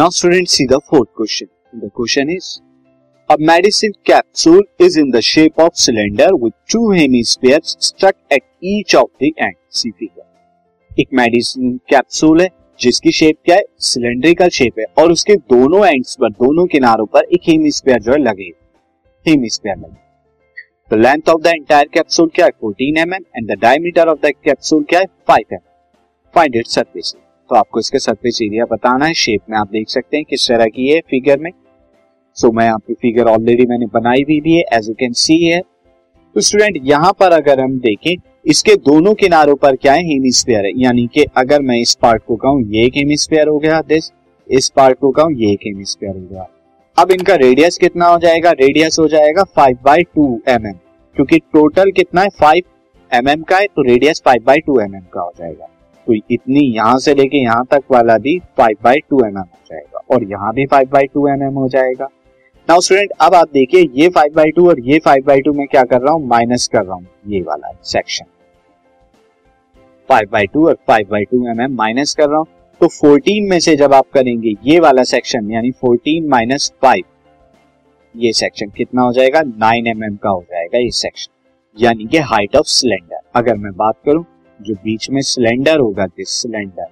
[0.00, 1.48] Now students see the fourth question.
[1.72, 2.62] The question is
[3.30, 8.94] A medicine capsule is in the shape of cylinder with two hemispheres stuck at each
[8.94, 9.56] of the end.
[9.70, 10.26] See figure.
[10.90, 12.48] एक medicine capsule है
[12.80, 17.28] जिसकी shape क्या है cylindrical shape है और उसके दोनों ends पर दोनों किनारों पर
[17.34, 18.50] एक हेमिस्फीयर जो है लगे
[19.26, 19.98] हेमिस्फीयर लगे
[20.90, 24.26] the length of the entire capsule क्या है 14 M M and the diameter of
[24.26, 25.68] the capsule क्या है 5 एम
[26.34, 27.14] फाइंड इट सरफेस
[27.50, 30.66] तो आपको इसका सरफेस एरिया बताना है शेप में आप देख सकते हैं किस तरह
[30.66, 34.64] की है फिगर में। सो so, मैं आपकी फिगर ऑलरेडी मैंने बनाई हुई भी है
[34.72, 35.60] एज यू कैन सी है
[36.36, 38.14] तो स्टूडेंट यहाँ पर अगर हम देखें
[38.46, 42.36] इसके दोनों किनारों पर क्या है हेमिस्फीयर है। यानी कि अगर मैं इस पार्ट को
[42.36, 44.10] कहूँ ये एक हेमिस्फीयर हो गया दिस
[44.48, 46.46] इस पार्ट को कहूँ ये एक हेमिस्फीयर हो गया।
[46.96, 48.50] अब इनका रेडियस कितना हो जाएगा?
[48.52, 50.78] रेडियस हो जाएगा five by two M M
[51.16, 52.28] क्योंकि टोटल कितना है?
[52.30, 52.62] फाइव
[53.10, 55.66] एम एम का है तो radius five by two M M का हो जाएगा।
[56.10, 59.58] तो इतनी यहाँ से लेके यहाँ तक वाला भी five by two M M हो
[59.66, 62.08] जाएगा और यहाँ भी five by two M M हो जाएगा।
[62.68, 65.66] नाउ स्टूडेंट अब आप देखिए, ये फाइव बाई टू और ये फाइव बाई टू में
[65.66, 66.26] क्या कर रहा हूँ?
[66.28, 68.24] माइनस कर रहा हूँ, ये वाला सेक्शन
[70.08, 72.46] फाइव बाई टू और फाइव बाई टू में मैं माइनस कर रहा हूँ।
[72.80, 77.04] तो फोर्टीन में से जब आप करेंगे, ये वाला सेक्शन यानी फोर्टीन माइनस फाइव
[78.14, 79.42] ये सेक्शन कितना हो जाएगा?
[79.42, 81.32] नाइन एम mm का हो जाएगा ये सेक्शन
[81.76, 84.24] यानी कि हाइट ऑफ़ सिलेंडर अगर मैं बात करूँ
[84.60, 86.86] जो बीच में सिलेंडर होगा दिस सिलेंडर?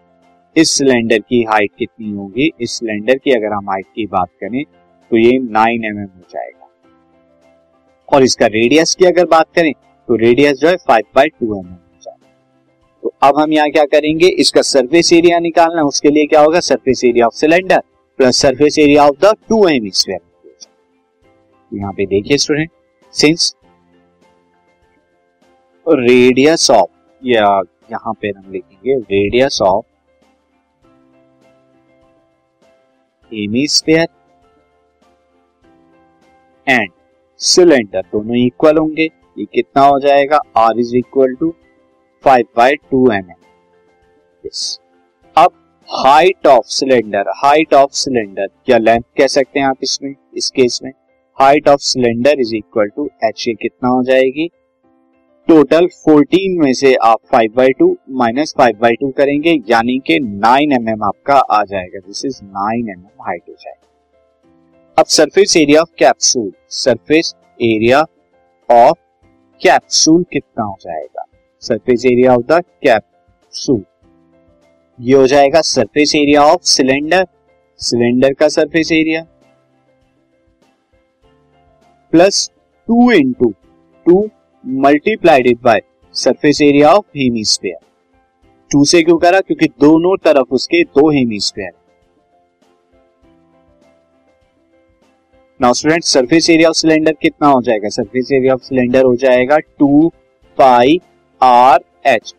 [0.56, 2.50] इस सिलेंडर की हाइट कितनी होगी?
[2.60, 6.22] इस सिलेंडर की अगर हम हाइट की बात करें तो ये नाइन एम mm हो
[6.30, 6.68] जाएगा।
[8.08, 11.68] और इसका रेडियस की अगर बात करें तो रेडियस जो है फाइव बाई टू एम
[12.02, 12.32] जाएगा।
[13.02, 14.28] तो अब हम यहाँ क्या करेंगे?
[14.28, 16.60] इसका सरफेस एरिया निकालना उसके लिए क्या होगा?
[16.62, 17.82] Surface area of cylinder
[18.18, 20.20] plus surface area of the two hemisphere
[21.72, 22.70] यहाँ पे देखिए स्टूडेंट
[23.14, 23.54] सिंस
[25.86, 26.90] रेडियस ऑफ़
[27.22, 27.46] या
[27.92, 29.84] यहाँ पे हम लिखेंगे radius of
[33.32, 34.06] hemisphere
[36.66, 36.90] and
[37.40, 40.40] cylinder दोनों इक्वल होंगे। ये कितना हो जाएगा?
[40.56, 41.50] R is equal to
[42.24, 43.36] five by two M M
[45.36, 45.52] अब
[45.88, 50.14] height of cylinder height of cylinder या लेंथ कह सकते हैं आप इसमें?
[50.34, 50.90] इस केस में।
[51.38, 54.48] Height of cylinder is equal to H ये कितना हो जाएगी?
[55.48, 60.18] टोटल 14 में से आप 5 by two minus five by two करेंगे, यानी कि
[60.20, 63.86] 9 एम mm आपका आ जाएगा। This is 9 M mm height हो जाएगा।
[64.98, 68.00] अब surface area of capsule surface area
[68.68, 68.98] of
[69.60, 71.24] capsule कितना हो जाएगा?
[71.62, 73.84] Surface area of the capsule
[75.00, 77.26] ये हो जाएगा surface area of cylinder
[77.80, 79.26] cylinder का surface area
[82.12, 82.50] plus
[82.88, 83.54] two into
[84.06, 84.30] two
[84.64, 85.80] multiplied by
[86.14, 87.76] surface area of hemisphere
[88.70, 89.40] two से क्यों करा?
[89.40, 91.70] क्योंकि दोनों तरफ़ उसके दो hemisphere
[95.60, 97.88] now student surface area of cylinder कितना हो जाएगा?
[97.88, 100.08] सरफेस एरिया ऑफ़ सिलेंडर हो जाएगा टू
[100.58, 101.00] पाई
[101.40, 102.34] आर एच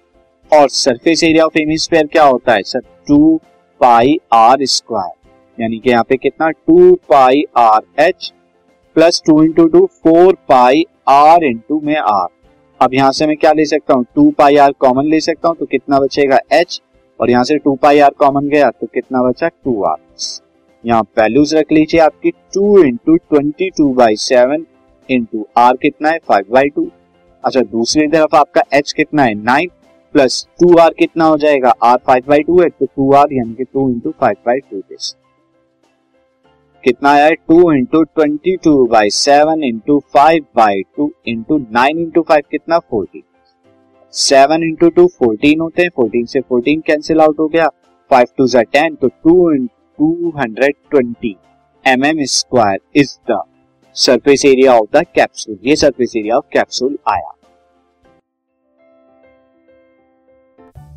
[0.52, 2.64] और सरफेस एरिया ऑफ़ हेमिस्फीयर क्या होता है?
[2.64, 3.40] Sir two
[3.82, 6.50] pi R square यानी कि यहाँ पे कितना?
[6.50, 8.32] Two pi R H
[9.00, 12.28] plus two into two, four pi R into में आर।
[12.80, 14.04] अब यहाँ से मैं क्या ले सकता हूँ?
[14.16, 16.40] टू पाई आर कॉमन ले सकता हूँ तो कितना बचेगा?
[16.54, 16.82] एच
[17.20, 19.48] और यहाँ से टू पाई आर कॉमन गया तो कितना बचा?
[19.48, 19.96] To are.
[20.84, 24.66] यहाँ वैल्यूज़ रख लीजिए आपकी, two into twenty two by seven
[25.10, 26.20] into R कितना है?
[26.28, 26.88] Five by two.
[27.44, 29.34] अच्छा दूसरी तरफ़ आपका एच कितना है?
[29.36, 29.70] नाइन
[30.16, 31.74] प्लस टू आर कितना हो जाएगा?
[31.84, 34.78] आर फाइव बाई टू है तो टू आर यानी कि two into five by two
[34.80, 35.16] this
[36.84, 42.22] कितना आया two into twenty two by seven into five by two into nine into
[42.30, 42.78] five कितना?
[42.80, 43.24] Fourteen
[44.14, 47.68] seven into two fourteen होते हैं। Fourteen से फोर्टीन कैंसिल आउट हो गया।
[48.12, 51.36] फाइव टू जा ten तो two into 220
[51.86, 53.42] mm square is the
[53.96, 57.32] surface area of the capsule ये surface area of capsule आया।